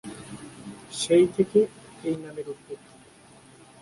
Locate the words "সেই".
0.93-1.25